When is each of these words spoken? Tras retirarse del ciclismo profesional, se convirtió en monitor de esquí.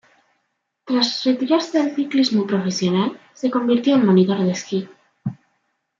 Tras 0.83 1.23
retirarse 1.25 1.77
del 1.77 1.93
ciclismo 1.95 2.47
profesional, 2.47 3.19
se 3.33 3.51
convirtió 3.51 3.93
en 3.93 4.05
monitor 4.07 4.39
de 4.39 4.49
esquí. 4.51 4.89